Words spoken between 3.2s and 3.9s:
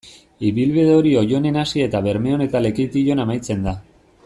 amaitzen da.